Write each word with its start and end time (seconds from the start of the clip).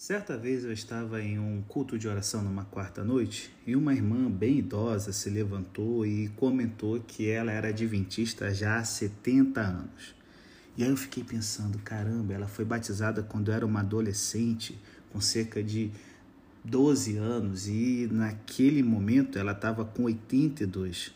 Certa 0.00 0.34
vez 0.34 0.64
eu 0.64 0.72
estava 0.72 1.20
em 1.20 1.38
um 1.38 1.62
culto 1.68 1.98
de 1.98 2.08
oração 2.08 2.42
numa 2.42 2.64
quarta 2.64 3.04
noite 3.04 3.54
e 3.66 3.76
uma 3.76 3.92
irmã 3.92 4.30
bem 4.30 4.60
idosa 4.60 5.12
se 5.12 5.28
levantou 5.28 6.06
e 6.06 6.28
comentou 6.36 6.98
que 7.00 7.28
ela 7.28 7.52
era 7.52 7.68
adventista 7.68 8.50
já 8.54 8.78
há 8.78 8.82
70 8.82 9.60
anos. 9.60 10.14
E 10.74 10.82
aí 10.82 10.88
eu 10.88 10.96
fiquei 10.96 11.22
pensando, 11.22 11.78
caramba, 11.80 12.32
ela 12.32 12.48
foi 12.48 12.64
batizada 12.64 13.22
quando 13.22 13.52
era 13.52 13.66
uma 13.66 13.80
adolescente, 13.80 14.80
com 15.12 15.20
cerca 15.20 15.62
de 15.62 15.90
12 16.64 17.18
anos, 17.18 17.68
e 17.68 18.08
naquele 18.10 18.82
momento 18.82 19.38
ela 19.38 19.52
estava 19.52 19.84
com 19.84 20.04
82. 20.04 21.12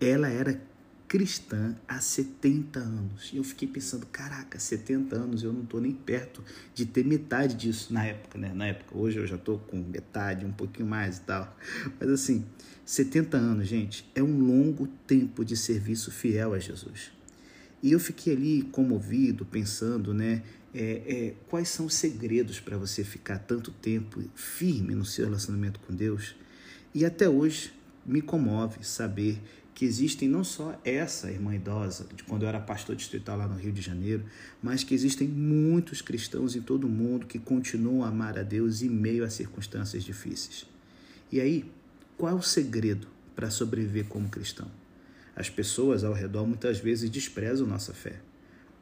Ela 0.00 0.28
era 0.28 0.60
cristã 1.08 1.74
há 1.88 1.98
70 1.98 2.78
anos. 2.78 3.30
E 3.32 3.38
eu 3.38 3.44
fiquei 3.44 3.66
pensando, 3.66 4.04
caraca, 4.06 4.58
70 4.58 5.16
anos 5.16 5.42
eu 5.42 5.52
não 5.52 5.62
estou 5.62 5.80
nem 5.80 5.92
perto 5.92 6.44
de 6.74 6.84
ter 6.84 7.04
metade 7.04 7.54
disso 7.54 7.92
na 7.92 8.04
época, 8.04 8.38
né? 8.38 8.52
Na 8.54 8.66
época, 8.66 8.96
hoje 8.96 9.18
eu 9.18 9.26
já 9.26 9.36
estou 9.36 9.58
com 9.58 9.78
metade, 9.78 10.44
um 10.44 10.52
pouquinho 10.52 10.86
mais 10.86 11.16
e 11.16 11.22
tal. 11.22 11.56
Mas 11.98 12.10
assim, 12.10 12.44
70 12.84 13.38
anos, 13.38 13.66
gente, 13.66 14.08
é 14.14 14.22
um 14.22 14.38
longo 14.38 14.86
tempo 15.06 15.44
de 15.44 15.56
serviço 15.56 16.10
fiel 16.10 16.52
a 16.52 16.58
Jesus. 16.58 17.10
E 17.82 17.90
eu 17.90 17.98
fiquei 17.98 18.34
ali 18.34 18.62
comovido, 18.62 19.46
pensando, 19.46 20.12
né? 20.12 20.42
É, 20.74 20.82
é, 20.82 21.34
quais 21.48 21.70
são 21.70 21.86
os 21.86 21.94
segredos 21.94 22.60
para 22.60 22.76
você 22.76 23.02
ficar 23.02 23.38
tanto 23.38 23.70
tempo 23.70 24.22
firme 24.34 24.94
no 24.94 25.06
seu 25.06 25.24
relacionamento 25.24 25.80
com 25.80 25.94
Deus? 25.94 26.36
E 26.94 27.06
até 27.06 27.28
hoje 27.28 27.72
me 28.08 28.22
comove 28.22 28.82
saber 28.82 29.40
que 29.74 29.84
existem 29.84 30.28
não 30.28 30.42
só 30.42 30.76
essa 30.84 31.30
irmã 31.30 31.54
idosa, 31.54 32.08
de 32.16 32.24
quando 32.24 32.42
eu 32.42 32.48
era 32.48 32.58
pastor 32.58 32.96
distrital 32.96 33.38
lá 33.38 33.46
no 33.46 33.54
Rio 33.54 33.70
de 33.70 33.80
Janeiro, 33.80 34.24
mas 34.60 34.82
que 34.82 34.92
existem 34.92 35.28
muitos 35.28 36.02
cristãos 36.02 36.56
em 36.56 36.60
todo 36.60 36.84
o 36.84 36.90
mundo 36.90 37.26
que 37.26 37.38
continuam 37.38 38.02
a 38.02 38.08
amar 38.08 38.36
a 38.36 38.42
Deus 38.42 38.82
em 38.82 38.88
meio 38.88 39.24
a 39.24 39.30
circunstâncias 39.30 40.02
difíceis. 40.02 40.66
E 41.30 41.40
aí, 41.40 41.70
qual 42.16 42.32
é 42.32 42.34
o 42.34 42.42
segredo 42.42 43.06
para 43.36 43.50
sobreviver 43.50 44.06
como 44.06 44.28
cristão? 44.28 44.68
As 45.36 45.48
pessoas 45.48 46.02
ao 46.02 46.12
redor 46.12 46.44
muitas 46.44 46.80
vezes 46.80 47.08
desprezam 47.08 47.64
nossa 47.64 47.94
fé. 47.94 48.16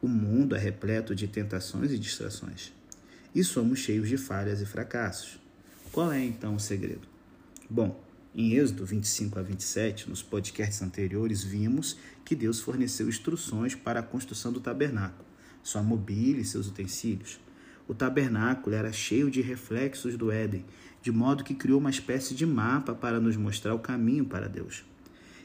O 0.00 0.08
mundo 0.08 0.56
é 0.56 0.58
repleto 0.58 1.14
de 1.14 1.28
tentações 1.28 1.92
e 1.92 1.98
distrações. 1.98 2.72
E 3.34 3.44
somos 3.44 3.80
cheios 3.80 4.08
de 4.08 4.16
falhas 4.16 4.62
e 4.62 4.64
fracassos. 4.64 5.38
Qual 5.92 6.10
é 6.10 6.24
então 6.24 6.54
o 6.54 6.60
segredo? 6.60 7.06
Bom, 7.68 8.02
em 8.38 8.52
Êxodo 8.52 8.84
25 8.84 9.38
a 9.38 9.42
27, 9.42 10.10
nos 10.10 10.22
podcasts 10.22 10.82
anteriores, 10.82 11.42
vimos 11.42 11.96
que 12.22 12.34
Deus 12.34 12.60
forneceu 12.60 13.08
instruções 13.08 13.74
para 13.74 14.00
a 14.00 14.02
construção 14.02 14.52
do 14.52 14.60
tabernáculo, 14.60 15.24
sua 15.62 15.82
mobília 15.82 16.42
e 16.42 16.44
seus 16.44 16.68
utensílios. 16.68 17.40
O 17.88 17.94
tabernáculo 17.94 18.76
era 18.76 18.92
cheio 18.92 19.30
de 19.30 19.40
reflexos 19.40 20.18
do 20.18 20.30
Éden, 20.30 20.66
de 21.00 21.10
modo 21.10 21.44
que 21.44 21.54
criou 21.54 21.80
uma 21.80 21.88
espécie 21.88 22.34
de 22.34 22.44
mapa 22.44 22.94
para 22.94 23.18
nos 23.18 23.38
mostrar 23.38 23.74
o 23.74 23.78
caminho 23.78 24.26
para 24.26 24.50
Deus. 24.50 24.84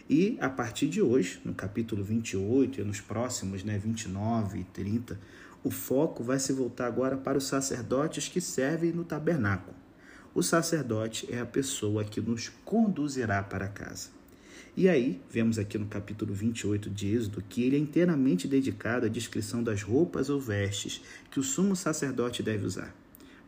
E 0.10 0.38
a 0.42 0.50
partir 0.50 0.90
de 0.90 1.02
hoje, 1.02 1.40
no 1.46 1.54
capítulo 1.54 2.04
28 2.04 2.82
e 2.82 2.84
nos 2.84 3.00
próximos, 3.00 3.64
né, 3.64 3.78
29 3.78 4.60
e 4.60 4.64
30, 4.66 5.18
o 5.64 5.72
foco 5.72 6.26
vai 6.26 6.40
se 6.40 6.52
voltar 6.52 6.88
agora 6.88 7.16
para 7.16 7.38
os 7.38 7.46
sacerdotes 7.46 8.28
que 8.28 8.42
servem 8.42 8.92
no 8.92 9.06
tabernáculo. 9.06 9.81
O 10.34 10.42
sacerdote 10.42 11.28
é 11.30 11.42
a 11.42 11.46
pessoa 11.46 12.06
que 12.06 12.22
nos 12.22 12.50
conduzirá 12.64 13.44
para 13.44 13.68
casa. 13.68 14.10
E 14.78 14.88
aí, 14.88 15.20
vemos 15.30 15.60
aqui 15.60 15.78
no 15.78 15.88
capítulo 15.88 16.34
28 16.34 16.90
de 16.90 17.14
Êxodo 17.14 17.44
que 17.50 17.64
ele 17.64 17.76
é 17.76 17.80
inteiramente 17.80 18.48
dedicado 18.48 19.06
à 19.06 19.10
descrição 19.10 19.62
das 19.62 19.84
roupas 19.84 20.30
ou 20.30 20.40
vestes 20.40 21.02
que 21.30 21.38
o 21.38 21.44
sumo 21.44 21.76
sacerdote 21.76 22.42
deve 22.42 22.66
usar. 22.66 22.96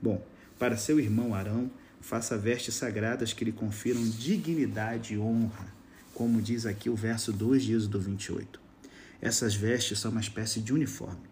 Bom, 0.01 0.21
para 0.59 0.75
seu 0.75 0.99
irmão 0.99 1.33
Arão, 1.33 1.71
faça 2.01 2.37
vestes 2.37 2.75
sagradas 2.75 3.31
que 3.31 3.45
lhe 3.45 3.53
confiram 3.53 4.03
dignidade 4.03 5.13
e 5.13 5.17
honra, 5.17 5.73
como 6.13 6.41
diz 6.41 6.65
aqui 6.65 6.89
o 6.89 6.95
verso 6.97 7.31
2 7.31 7.63
de 7.63 7.73
Êxodo 7.75 8.01
28. 8.01 8.59
Essas 9.21 9.55
vestes 9.55 9.99
são 9.99 10.11
uma 10.11 10.19
espécie 10.19 10.59
de 10.59 10.73
uniforme. 10.73 11.31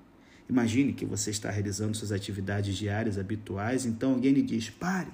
Imagine 0.49 0.93
que 0.93 1.05
você 1.05 1.29
está 1.29 1.51
realizando 1.51 1.97
suas 1.97 2.13
atividades 2.13 2.77
diárias 2.77 3.17
habituais, 3.17 3.85
então 3.85 4.11
alguém 4.11 4.31
lhe 4.31 4.41
diz: 4.41 4.69
pare, 4.69 5.11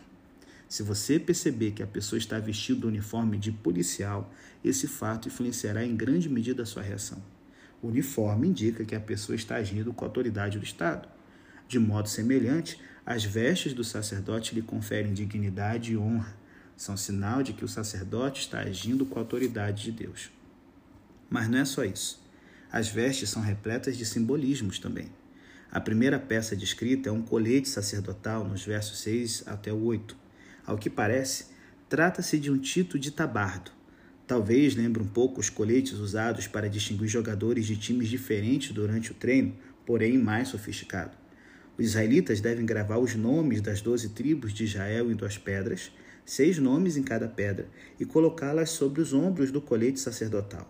se 0.70 0.84
você 0.84 1.18
perceber 1.18 1.72
que 1.72 1.82
a 1.82 1.88
pessoa 1.88 2.18
está 2.18 2.40
vestindo 2.40 2.86
o 2.86 2.88
uniforme 2.88 3.38
de 3.38 3.52
policial, 3.52 4.34
esse 4.64 4.88
fato 4.88 5.30
influenciará 5.30 5.86
em 5.86 5.96
grande 5.96 6.28
medida 6.28 6.64
a 6.64 6.66
sua 6.66 6.84
reação. 6.84 7.24
O 7.82 7.88
uniforme 7.88 8.50
indica 8.50 8.84
que 8.84 8.96
a 8.96 9.00
pessoa 9.00 9.36
está 9.36 9.56
agindo 9.56 9.94
com 9.94 10.04
a 10.04 10.08
autoridade 10.08 10.60
do 10.60 10.66
Estado. 10.66 11.08
De 11.68 11.80
modo 11.80 12.10
semelhante, 12.10 12.80
as 13.06 13.24
vestes 13.24 13.74
do 13.74 13.84
sacerdote 13.84 14.54
lhe 14.54 14.62
conferem 14.62 15.14
dignidade 15.14 15.94
e 15.94 15.98
honra. 15.98 16.36
São 16.76 16.98
sinal 16.98 17.42
de 17.42 17.54
que 17.54 17.64
o 17.64 17.68
sacerdote 17.68 18.42
está 18.42 18.60
agindo 18.60 19.06
com 19.06 19.18
a 19.18 19.22
autoridade 19.22 19.84
de 19.84 19.92
Deus. 19.92 20.30
Mas 21.30 21.50
não 21.50 21.60
é 21.60 21.66
só 21.66 21.86
isso. 21.86 22.22
As 22.70 22.90
vestes 22.90 23.30
são 23.30 23.42
repletas 23.42 23.98
de 23.98 24.06
simbolismos 24.06 24.80
também. 24.80 25.10
A 25.72 25.80
primeira 25.80 26.20
peça 26.20 26.56
descrita 26.56 27.10
é 27.10 27.12
um 27.12 27.22
colete 27.22 27.70
sacerdotal, 27.70 28.44
nos 28.44 28.66
versos 28.66 29.00
6 29.00 29.44
até 29.48 29.72
o 29.72 29.82
8. 29.84 30.27
Ao 30.68 30.78
que 30.78 30.90
parece, 30.90 31.46
trata-se 31.88 32.38
de 32.38 32.52
um 32.52 32.58
título 32.58 33.00
de 33.00 33.10
tabardo. 33.10 33.72
Talvez 34.28 34.76
lembre 34.76 35.02
um 35.02 35.08
pouco 35.08 35.40
os 35.40 35.50
coletes 35.50 35.94
usados 35.94 36.46
para 36.46 36.70
distinguir 36.70 37.08
jogadores 37.08 37.66
de 37.66 37.78
times 37.78 38.10
diferentes 38.10 38.74
durante 38.74 39.12
o 39.12 39.16
treino, 39.16 39.56
porém 39.86 40.18
mais 40.18 40.50
sofisticado. 40.50 41.16
Os 41.78 41.86
israelitas 41.86 42.42
devem 42.42 42.66
gravar 42.66 42.98
os 42.98 43.16
nomes 43.16 43.62
das 43.62 43.80
doze 43.80 44.10
tribos 44.10 44.54
de 44.54 44.66
Israel 44.66 45.10
em 45.10 45.16
duas 45.16 45.38
pedras, 45.38 45.90
seis 46.26 46.58
nomes 46.58 46.98
em 46.98 47.04
cada 47.04 47.30
pedra, 47.30 47.70
e 47.98 48.04
colocá-las 48.04 48.72
sobre 48.72 49.00
os 49.00 49.14
ombros 49.14 49.52
do 49.52 49.62
colete 49.62 50.02
sacerdotal. 50.02 50.70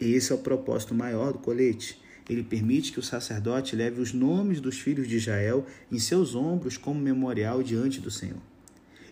Esse 0.00 0.32
é 0.32 0.34
o 0.34 0.38
propósito 0.38 0.92
maior 0.92 1.32
do 1.32 1.38
colete. 1.38 2.02
Ele 2.28 2.42
permite 2.42 2.90
que 2.90 2.98
o 2.98 3.02
sacerdote 3.02 3.76
leve 3.76 4.00
os 4.00 4.12
nomes 4.12 4.60
dos 4.60 4.80
filhos 4.80 5.06
de 5.06 5.18
Israel 5.18 5.64
em 5.92 6.00
seus 6.00 6.34
ombros 6.34 6.76
como 6.76 6.98
memorial 6.98 7.62
diante 7.62 8.00
do 8.00 8.10
Senhor. 8.10 8.50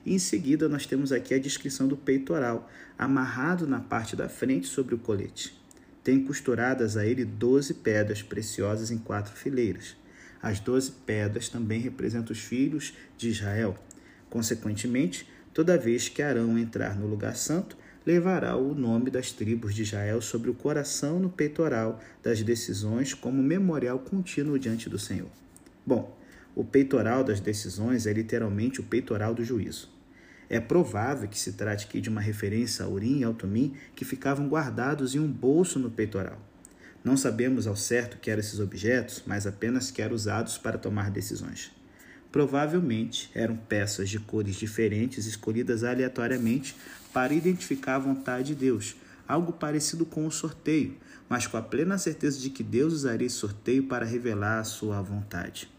E 0.04 0.14
em 0.14 0.18
seguida, 0.18 0.68
nós 0.68 0.86
temos 0.86 1.12
aqui 1.12 1.34
a 1.34 1.38
descrição 1.38 1.86
do 1.88 1.96
peitoral, 1.96 2.70
amarrado 2.98 3.66
na 3.66 3.80
parte 3.80 4.16
da 4.16 4.28
frente 4.28 4.66
sobre 4.66 4.94
o 4.94 4.98
colete. 4.98 5.58
Tem 6.02 6.24
costuradas 6.24 6.96
a 6.96 7.04
ele 7.06 7.24
doze 7.24 7.74
pedras 7.74 8.22
preciosas 8.22 8.90
em 8.90 8.98
quatro 8.98 9.34
fileiras. 9.34 9.96
As 10.40 10.60
doze 10.60 10.92
pedras 11.04 11.48
também 11.48 11.80
representam 11.80 12.32
os 12.32 12.40
filhos 12.40 12.94
de 13.16 13.28
Israel. 13.28 13.76
Consequentemente, 14.30 15.28
toda 15.52 15.76
vez 15.76 16.08
que 16.08 16.22
Arão 16.22 16.58
entrar 16.58 16.96
no 16.96 17.06
lugar 17.06 17.36
santo, 17.36 17.76
levará 18.06 18.56
o 18.56 18.74
nome 18.74 19.10
das 19.10 19.32
tribos 19.32 19.74
de 19.74 19.82
Israel 19.82 20.22
sobre 20.22 20.48
o 20.48 20.54
coração 20.54 21.18
no 21.18 21.28
peitoral 21.28 22.00
das 22.22 22.42
decisões 22.42 23.12
como 23.12 23.42
memorial 23.42 23.98
contínuo 23.98 24.58
diante 24.58 24.88
do 24.88 24.98
Senhor. 24.98 25.28
Bom, 25.84 26.17
o 26.58 26.64
peitoral 26.64 27.22
das 27.22 27.38
decisões 27.38 28.04
é 28.04 28.12
literalmente 28.12 28.80
o 28.80 28.82
peitoral 28.82 29.32
do 29.32 29.44
juízo. 29.44 29.88
É 30.50 30.58
provável 30.58 31.28
que 31.28 31.38
se 31.38 31.52
trate 31.52 31.86
aqui 31.86 32.00
de 32.00 32.08
uma 32.08 32.20
referência 32.20 32.84
a 32.84 32.88
Urim 32.88 33.20
e 33.20 33.24
ao 33.24 33.32
Tumim 33.32 33.76
que 33.94 34.04
ficavam 34.04 34.48
guardados 34.48 35.14
em 35.14 35.20
um 35.20 35.30
bolso 35.30 35.78
no 35.78 35.88
peitoral. 35.88 36.36
Não 37.04 37.16
sabemos 37.16 37.68
ao 37.68 37.76
certo 37.76 38.18
que 38.18 38.28
eram 38.28 38.40
esses 38.40 38.58
objetos, 38.58 39.22
mas 39.24 39.46
apenas 39.46 39.92
que 39.92 40.02
eram 40.02 40.16
usados 40.16 40.58
para 40.58 40.76
tomar 40.76 41.12
decisões. 41.12 41.70
Provavelmente 42.32 43.30
eram 43.36 43.56
peças 43.56 44.10
de 44.10 44.18
cores 44.18 44.56
diferentes 44.56 45.26
escolhidas 45.26 45.84
aleatoriamente 45.84 46.74
para 47.12 47.34
identificar 47.34 47.94
a 47.94 48.00
vontade 48.00 48.48
de 48.48 48.56
Deus, 48.56 48.96
algo 49.28 49.52
parecido 49.52 50.04
com 50.04 50.26
um 50.26 50.30
sorteio, 50.30 50.96
mas 51.28 51.46
com 51.46 51.56
a 51.56 51.62
plena 51.62 51.96
certeza 51.98 52.40
de 52.40 52.50
que 52.50 52.64
Deus 52.64 52.92
usaria 52.92 53.28
esse 53.28 53.36
sorteio 53.36 53.84
para 53.84 54.04
revelar 54.04 54.58
a 54.58 54.64
sua 54.64 55.00
vontade. 55.00 55.77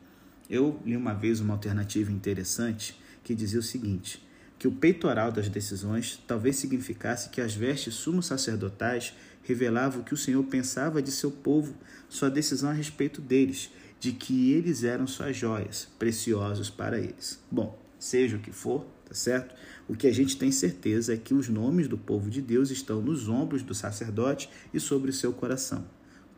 Eu 0.50 0.82
li 0.84 0.98
uma 0.98 1.14
vez 1.14 1.40
uma 1.40 1.54
alternativa 1.54 2.12
interessante 2.12 3.00
que 3.24 3.36
dizia 3.36 3.60
o 3.60 3.64
seguinte: 3.64 4.26
que 4.58 4.68
o 4.68 4.72
peitoral 4.72 5.32
das 5.32 5.48
decisões 5.48 6.22
talvez 6.26 6.56
significasse 6.56 7.30
que 7.30 7.40
as 7.40 7.54
vestes 7.54 7.94
sumo 7.94 8.24
sacerdotais 8.24 9.14
revelavam 9.44 10.02
o 10.02 10.04
que 10.04 10.14
o 10.14 10.18
Senhor 10.18 10.44
pensava 10.44 11.02
de 11.02 11.12
seu 11.12 11.32
povo, 11.32 11.76
sua 12.08 12.30
decisão 12.30 12.70
a 12.70 12.74
respeito 12.74 13.22
deles, 13.22 13.70
de 14.00 14.12
que 14.12 14.52
eles 14.52 14.84
eram 14.84 15.06
suas 15.06 15.38
joias, 15.38 15.88
preciosos 15.98 16.70
para 16.70 17.00
eles. 17.00 17.40
Bom, 17.52 17.80
seja 17.98 18.38
o 18.38 18.40
que 18.40 18.52
for, 18.52 18.86
tá 19.06 19.14
certo? 19.14 19.56
O 19.88 19.96
que 19.96 20.08
a 20.08 20.14
gente 20.14 20.38
tem 20.38 20.52
certeza 20.52 21.14
é 21.14 21.18
que 21.18 21.34
os 21.34 21.48
nomes 21.48 21.88
do 21.88 21.98
povo 21.98 22.30
de 22.30 22.42
Deus 22.42 22.70
estão 22.70 23.02
nos 23.02 23.28
ombros 23.28 23.62
do 23.64 23.74
sacerdote 23.74 24.50
e 24.74 24.80
sobre 24.80 25.10
o 25.10 25.14
seu 25.14 25.32
coração. 25.32 25.86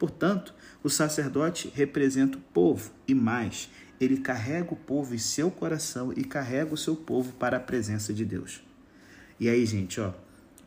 Portanto, 0.01 0.51
o 0.83 0.89
sacerdote 0.89 1.71
representa 1.75 2.35
o 2.35 2.41
povo 2.41 2.91
e 3.07 3.13
mais, 3.13 3.69
ele 3.99 4.17
carrega 4.17 4.73
o 4.73 4.75
povo 4.75 5.13
em 5.13 5.19
seu 5.19 5.51
coração 5.51 6.11
e 6.17 6.23
carrega 6.23 6.73
o 6.73 6.77
seu 6.77 6.95
povo 6.95 7.33
para 7.33 7.57
a 7.57 7.59
presença 7.59 8.11
de 8.11 8.25
Deus. 8.25 8.63
E 9.39 9.47
aí, 9.47 9.63
gente, 9.63 10.01
ó, 10.01 10.11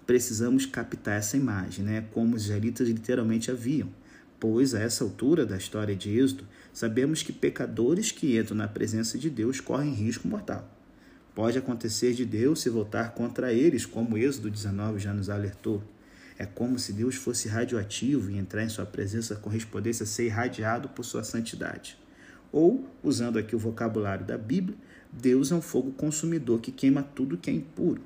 precisamos 0.07 0.67
captar 0.67 1.19
essa 1.19 1.37
imagem, 1.37 1.85
né? 1.85 2.05
Como 2.13 2.37
os 2.37 2.45
israelitas 2.45 2.87
literalmente 2.87 3.51
haviam, 3.51 3.89
pois 4.39 4.73
a 4.73 4.79
essa 4.79 5.03
altura 5.03 5.45
da 5.45 5.57
história 5.57 5.97
de 5.97 6.17
Êxodo, 6.17 6.47
sabemos 6.73 7.25
que 7.25 7.33
pecadores 7.33 8.13
que 8.13 8.39
entram 8.39 8.57
na 8.57 8.69
presença 8.69 9.19
de 9.19 9.29
Deus 9.29 9.59
correm 9.59 9.93
risco 9.93 10.29
mortal. 10.29 10.71
Pode 11.35 11.59
acontecer 11.59 12.13
de 12.13 12.25
Deus 12.25 12.61
se 12.61 12.71
voltar 12.71 13.15
contra 13.15 13.53
eles, 13.53 13.85
como 13.85 14.17
Êxodo 14.17 14.49
19 14.49 15.01
já 15.01 15.13
nos 15.13 15.29
alertou. 15.29 15.83
É 16.39 16.45
como 16.45 16.79
se 16.79 16.93
Deus 16.93 17.15
fosse 17.15 17.49
radioativo 17.49 18.31
e 18.31 18.37
entrar 18.37 18.65
em 18.65 18.69
sua 18.69 18.85
presença 18.85 19.37
correspondesse 19.37 20.03
a 20.03 20.07
ser 20.07 20.27
irradiado 20.27 20.89
por 20.89 21.05
sua 21.05 21.23
santidade. 21.23 21.97
Ou, 22.51 22.89
usando 23.03 23.39
aqui 23.39 23.55
o 23.55 23.59
vocabulário 23.59 24.25
da 24.25 24.37
Bíblia, 24.39 24.77
Deus 25.13 25.53
é 25.53 25.55
um 25.55 25.63
fogo 25.63 25.93
consumidor 25.93 26.61
que 26.61 26.73
queima 26.73 27.03
tudo 27.03 27.39
que 27.39 27.51
é 27.51 27.53
impuro. 27.53 28.03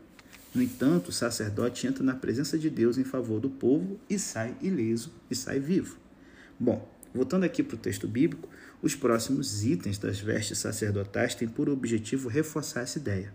No 0.54 0.62
entanto, 0.62 1.08
o 1.08 1.12
sacerdote 1.12 1.86
entra 1.86 2.02
na 2.02 2.14
presença 2.14 2.58
de 2.58 2.68
Deus 2.68 2.98
em 2.98 3.04
favor 3.04 3.40
do 3.40 3.50
povo 3.50 3.98
e 4.08 4.18
sai 4.18 4.54
ileso 4.60 5.12
e 5.30 5.34
sai 5.34 5.60
vivo. 5.60 5.96
Bom, 6.58 6.86
voltando 7.14 7.44
aqui 7.44 7.62
para 7.62 7.76
o 7.76 7.78
texto 7.78 8.08
bíblico, 8.08 8.48
os 8.82 8.94
próximos 8.94 9.64
itens 9.64 9.98
das 9.98 10.18
vestes 10.18 10.58
sacerdotais 10.58 11.34
têm 11.34 11.48
por 11.48 11.68
objetivo 11.68 12.28
reforçar 12.28 12.82
essa 12.82 12.98
ideia. 12.98 13.32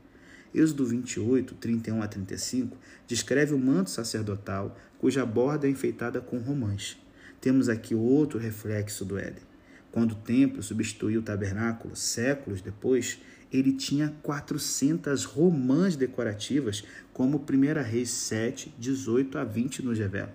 Êxodo 0.53 0.85
28, 0.85 1.55
31 1.55 2.01
a 2.01 2.07
35, 2.07 2.77
descreve 3.07 3.53
o 3.53 3.57
manto 3.57 3.89
sacerdotal, 3.89 4.77
cuja 4.99 5.25
borda 5.25 5.67
é 5.67 5.69
enfeitada 5.69 6.21
com 6.21 6.37
romãs. 6.37 6.97
Temos 7.41 7.69
aqui 7.69 7.95
outro 7.95 8.39
reflexo 8.39 9.03
do 9.03 9.17
Éden. 9.17 9.43
Quando 9.91 10.13
o 10.13 10.15
templo 10.15 10.63
substituiu 10.63 11.19
o 11.19 11.23
tabernáculo, 11.23 11.95
séculos 11.95 12.61
depois, 12.61 13.19
ele 13.51 13.73
tinha 13.73 14.13
400 14.23 15.25
romãs 15.25 15.95
decorativas, 15.95 16.83
como 17.13 17.37
1 17.37 17.83
Reis 17.83 18.09
7, 18.09 18.73
18 18.79 19.37
a 19.37 19.43
20 19.43 19.83
nos 19.83 19.99
revela. 19.99 20.33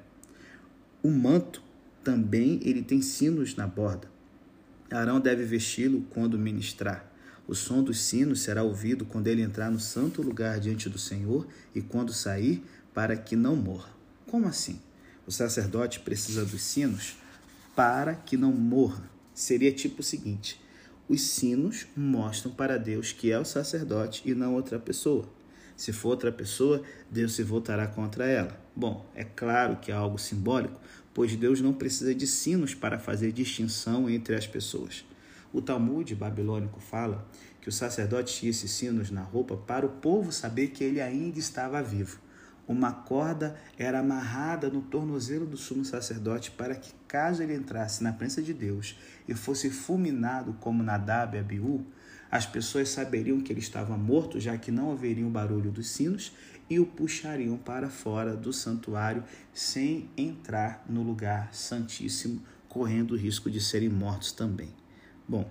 O 1.02 1.10
manto 1.10 1.62
também 2.04 2.60
ele 2.62 2.82
tem 2.82 3.02
sinos 3.02 3.56
na 3.56 3.66
borda. 3.66 4.08
Arão 4.90 5.20
deve 5.20 5.44
vesti-lo 5.44 6.02
quando 6.10 6.38
ministrar. 6.38 7.10
O 7.48 7.54
som 7.54 7.82
dos 7.82 7.98
sinos 8.02 8.42
será 8.42 8.62
ouvido 8.62 9.06
quando 9.06 9.26
ele 9.26 9.40
entrar 9.40 9.70
no 9.70 9.80
santo 9.80 10.20
lugar 10.20 10.60
diante 10.60 10.86
do 10.86 10.98
Senhor 10.98 11.48
e 11.74 11.80
quando 11.80 12.12
sair, 12.12 12.62
para 12.92 13.16
que 13.16 13.34
não 13.34 13.56
morra. 13.56 13.88
Como 14.26 14.46
assim? 14.46 14.78
O 15.26 15.32
sacerdote 15.32 16.00
precisa 16.00 16.44
dos 16.44 16.60
sinos 16.60 17.16
para 17.74 18.14
que 18.14 18.36
não 18.36 18.52
morra. 18.52 19.10
Seria 19.32 19.72
tipo 19.72 20.00
o 20.00 20.04
seguinte: 20.04 20.60
os 21.08 21.22
sinos 21.22 21.86
mostram 21.96 22.52
para 22.52 22.78
Deus 22.78 23.12
que 23.12 23.32
é 23.32 23.38
o 23.38 23.46
sacerdote 23.46 24.22
e 24.26 24.34
não 24.34 24.54
outra 24.54 24.78
pessoa. 24.78 25.26
Se 25.74 25.90
for 25.90 26.10
outra 26.10 26.30
pessoa, 26.30 26.82
Deus 27.10 27.32
se 27.32 27.42
voltará 27.42 27.86
contra 27.86 28.26
ela. 28.26 28.60
Bom, 28.76 29.08
é 29.14 29.24
claro 29.24 29.76
que 29.76 29.90
é 29.90 29.94
algo 29.94 30.18
simbólico, 30.18 30.78
pois 31.14 31.34
Deus 31.34 31.62
não 31.62 31.72
precisa 31.72 32.14
de 32.14 32.26
sinos 32.26 32.74
para 32.74 32.98
fazer 32.98 33.32
distinção 33.32 34.10
entre 34.10 34.34
as 34.34 34.46
pessoas. 34.46 35.04
O 35.52 35.62
Talmud 35.62 36.14
babilônico 36.14 36.80
fala 36.80 37.26
que 37.60 37.68
o 37.68 37.72
sacerdote 37.72 38.34
tinha 38.34 38.50
esses 38.50 38.70
sinos 38.70 39.10
na 39.10 39.22
roupa 39.22 39.56
para 39.56 39.86
o 39.86 39.88
povo 39.88 40.30
saber 40.30 40.68
que 40.68 40.84
ele 40.84 41.00
ainda 41.00 41.38
estava 41.38 41.82
vivo. 41.82 42.20
Uma 42.66 42.92
corda 42.92 43.58
era 43.78 44.00
amarrada 44.00 44.68
no 44.68 44.82
tornozelo 44.82 45.46
do 45.46 45.56
sumo 45.56 45.86
sacerdote 45.86 46.50
para 46.50 46.74
que, 46.74 46.92
caso 47.08 47.42
ele 47.42 47.54
entrasse 47.54 48.04
na 48.04 48.12
presença 48.12 48.42
de 48.42 48.52
Deus 48.52 48.98
e 49.26 49.34
fosse 49.34 49.70
fulminado 49.70 50.52
como 50.60 50.82
Nadab 50.82 51.34
e 51.34 51.40
Abiú, 51.40 51.86
as 52.30 52.44
pessoas 52.44 52.90
saberiam 52.90 53.40
que 53.40 53.50
ele 53.50 53.60
estava 53.60 53.96
morto, 53.96 54.38
já 54.38 54.58
que 54.58 54.70
não 54.70 54.88
ouviriam 54.88 55.28
o 55.28 55.32
barulho 55.32 55.70
dos 55.70 55.88
sinos 55.88 56.32
e 56.68 56.78
o 56.78 56.84
puxariam 56.84 57.56
para 57.56 57.88
fora 57.88 58.36
do 58.36 58.52
santuário 58.52 59.24
sem 59.54 60.10
entrar 60.14 60.84
no 60.86 61.02
lugar 61.02 61.54
santíssimo, 61.54 62.42
correndo 62.68 63.12
o 63.12 63.16
risco 63.16 63.50
de 63.50 63.62
serem 63.62 63.88
mortos 63.88 64.30
também. 64.30 64.68
Bom, 65.28 65.46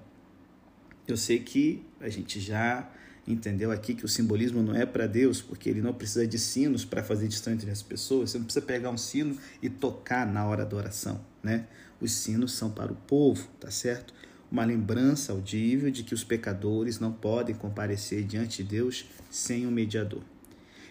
eu 1.07 1.15
sei 1.15 1.37
que 1.37 1.85
a 2.01 2.09
gente 2.09 2.39
já 2.39 2.89
entendeu 3.27 3.71
aqui 3.71 3.93
que 3.93 4.05
o 4.05 4.07
simbolismo 4.07 4.63
não 4.63 4.75
é 4.75 4.87
para 4.87 5.05
Deus, 5.05 5.39
porque 5.39 5.69
ele 5.69 5.81
não 5.81 5.93
precisa 5.93 6.25
de 6.25 6.39
sinos 6.39 6.83
para 6.83 7.03
fazer 7.03 7.27
distante 7.27 7.61
entre 7.61 7.69
as 7.69 7.83
pessoas. 7.83 8.31
Você 8.31 8.39
não 8.39 8.45
precisa 8.45 8.65
pegar 8.65 8.89
um 8.89 8.97
sino 8.97 9.37
e 9.61 9.69
tocar 9.69 10.25
na 10.25 10.45
hora 10.47 10.65
da 10.65 10.75
oração, 10.75 11.21
né? 11.43 11.67
Os 12.01 12.11
sinos 12.11 12.53
são 12.53 12.71
para 12.71 12.91
o 12.91 12.95
povo, 12.95 13.47
tá 13.59 13.69
certo? 13.69 14.13
Uma 14.51 14.65
lembrança 14.65 15.31
audível 15.31 15.91
de 15.91 16.03
que 16.03 16.13
os 16.13 16.23
pecadores 16.23 16.99
não 16.99 17.11
podem 17.11 17.53
comparecer 17.53 18.23
diante 18.23 18.63
de 18.63 18.69
Deus 18.69 19.05
sem 19.29 19.67
um 19.67 19.71
mediador. 19.71 20.23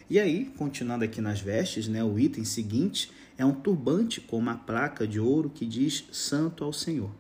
E 0.09 0.21
aí, 0.21 0.53
continuando 0.57 1.05
aqui 1.05 1.21
nas 1.21 1.41
vestes, 1.41 1.89
né, 1.89 2.05
o 2.05 2.19
item 2.19 2.45
seguinte 2.45 3.11
é 3.37 3.45
um 3.45 3.53
turbante 3.53 4.21
com 4.21 4.39
uma 4.39 4.55
placa 4.55 5.09
de 5.09 5.19
ouro 5.19 5.51
que 5.51 5.67
diz 5.67 6.05
Santo 6.13 6.63
ao 6.63 6.73
Senhor. 6.73 7.11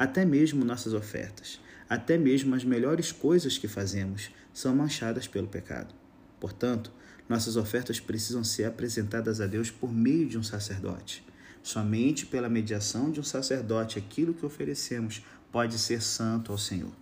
Até 0.00 0.24
mesmo 0.24 0.64
nossas 0.64 0.94
ofertas, 0.94 1.60
até 1.86 2.16
mesmo 2.16 2.54
as 2.54 2.64
melhores 2.64 3.12
coisas 3.12 3.58
que 3.58 3.68
fazemos 3.68 4.30
são 4.50 4.74
manchadas 4.74 5.28
pelo 5.28 5.46
pecado. 5.46 5.94
Portanto, 6.40 6.90
nossas 7.28 7.54
ofertas 7.54 8.00
precisam 8.00 8.42
ser 8.42 8.64
apresentadas 8.64 9.42
a 9.42 9.46
Deus 9.46 9.70
por 9.70 9.92
meio 9.92 10.26
de 10.26 10.38
um 10.38 10.42
sacerdote. 10.42 11.22
Somente 11.62 12.24
pela 12.24 12.48
mediação 12.48 13.10
de 13.10 13.20
um 13.20 13.22
sacerdote 13.22 13.98
aquilo 13.98 14.32
que 14.32 14.46
oferecemos 14.46 15.22
pode 15.52 15.78
ser 15.78 16.00
santo 16.00 16.50
ao 16.50 16.56
Senhor. 16.56 16.92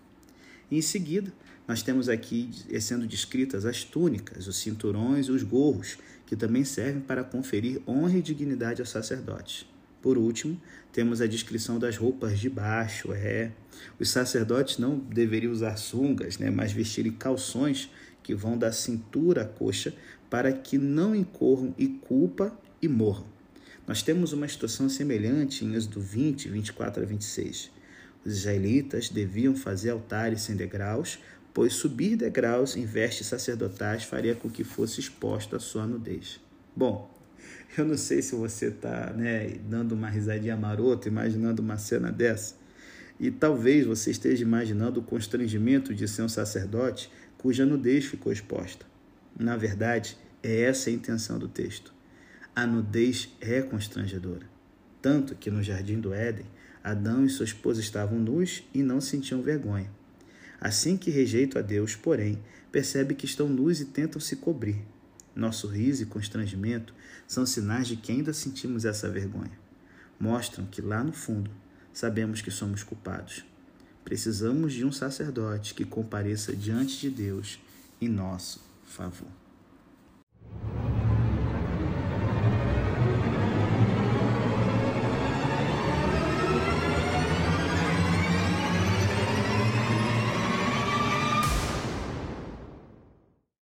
Em 0.69 0.83
seguida, 0.83 1.33
nós 1.69 1.85
temos 1.85 2.09
aqui 2.09 2.51
sendo 2.81 3.07
descritas 3.07 3.65
as 3.65 3.85
túnicas, 3.85 4.49
os 4.49 4.57
cinturões 4.57 5.27
e 5.27 5.31
os 5.31 5.45
gorros, 5.45 5.99
que 6.27 6.35
também 6.35 6.65
servem 6.65 7.01
para 7.01 7.23
conferir 7.23 7.81
honra 7.87 8.19
e 8.19 8.23
dignidade 8.23 8.81
aos 8.83 8.91
sacerdotes. 8.91 9.78
Por 10.01 10.17
último, 10.17 10.61
temos 10.93 11.21
a 11.21 11.27
descrição 11.27 11.79
das 11.79 11.97
roupas 11.97 12.39
de 12.39 12.49
baixo. 12.49 13.13
É, 13.13 13.53
os 13.99 14.11
sacerdotes 14.11 14.79
não 14.79 14.99
deveriam 14.99 15.53
usar 15.53 15.77
sungas, 15.77 16.39
né, 16.39 16.51
mas 16.51 16.73
vestirem 16.73 17.13
calções 17.13 17.91
que 18.23 18.35
vão 18.35 18.57
da 18.57 18.73
cintura 18.73 19.43
à 19.43 19.45
coxa 19.45 19.95
para 20.29 20.53
que 20.53 20.79
não 20.79 21.15
incorram 21.15 21.75
e 21.79 21.89
culpa 21.89 22.57
e 22.81 22.89
morram. 22.89 23.27
Nós 23.87 24.03
temos 24.03 24.33
uma 24.33 24.47
situação 24.47 24.89
semelhante 24.89 25.65
em 25.65 25.75
Êxodo 25.75 26.01
20, 26.01 26.49
24 26.49 27.03
a 27.03 27.07
26. 27.07 27.71
Os 28.25 28.33
israelitas 28.39 29.09
deviam 29.09 29.57
fazer 29.57 29.91
altares 29.91 30.43
sem 30.43 30.55
degraus 30.55 31.19
pois 31.59 31.75
subir 31.75 32.15
degraus 32.15 32.77
em 32.77 32.85
vestes 32.85 33.27
sacerdotais 33.27 34.05
faria 34.05 34.33
com 34.33 34.49
que 34.49 34.63
fosse 34.63 35.01
exposto 35.01 35.57
a 35.57 35.59
sua 35.59 35.89
nudez. 35.89 36.39
Bom, 36.77 37.11
eu 37.77 37.85
não 37.85 37.97
sei 37.97 38.23
se 38.23 38.35
você 38.35 38.67
está 38.67 39.13
né, 39.13 39.57
dando 39.69 39.93
uma 39.93 40.09
risadinha 40.09 40.57
marota, 40.57 41.09
imaginando 41.09 41.61
uma 41.61 41.77
cena 41.77 42.11
dessa, 42.11 42.55
e 43.21 43.31
talvez 43.31 43.85
você 43.85 44.11
esteja 44.11 44.43
imaginando 44.43 45.01
o 45.01 45.03
constrangimento 45.03 45.95
de 45.95 46.07
ser 46.07 46.23
um 46.23 46.29
sacerdote 46.29 47.11
cuja 47.37 47.67
nudez 47.67 48.05
ficou 48.05 48.33
exposta. 48.33 48.87
Na 49.39 49.57
verdade, 49.57 50.17
é 50.43 50.63
essa 50.63 50.89
a 50.89 50.93
intenção 50.93 51.39
do 51.39 51.49
texto. 51.49 51.93
A 52.55 52.67
nudez 52.67 53.29
é 53.41 53.61
constrangedora. 53.61 54.47
Tanto 55.03 55.35
que 55.35 55.51
no 55.51 55.63
jardim 55.63 56.01
do 56.01 56.13
Éden, 56.13 56.47
Adão 56.83 57.25
e 57.25 57.29
sua 57.29 57.45
esposa 57.45 57.81
estavam 57.81 58.19
nus 58.19 58.65
e 58.73 58.83
não 58.83 59.01
sentiam 59.01 59.43
vergonha. 59.43 59.91
Assim 60.61 60.97
que 60.97 61.11
rejeito 61.11 61.59
a 61.59 61.63
Deus, 61.63 61.95
porém, 61.95 62.39
percebe 62.73 63.15
que 63.15 63.27
estão 63.27 63.49
nus 63.49 63.81
e 63.81 63.85
tentam 63.85 64.21
se 64.21 64.37
cobrir. 64.37 64.77
Nosso 65.35 65.69
riso 65.69 66.03
e 66.03 66.07
constrangimento 66.07 66.95
são 67.27 67.47
sinais 67.47 67.87
de 67.89 67.97
que 67.97 68.13
ainda 68.13 68.33
sentimos 68.33 68.85
essa 68.85 69.09
vergonha. 69.09 69.59
Mostram 70.19 70.67
que 70.67 70.83
lá 70.83 71.05
no 71.05 71.13
fundo 71.13 71.51
sabemos 71.93 72.41
que 72.41 72.51
somos 72.51 72.83
culpados. 72.83 73.45
Precisamos 74.05 74.73
de 74.73 74.85
um 74.85 74.93
sacerdote 74.93 75.75
que 75.75 75.85
compareça 75.85 76.57
diante 76.57 76.99
de 76.99 77.11
Deus 77.11 77.59
em 78.01 78.09
nosso 78.09 78.61
favor. 78.85 79.48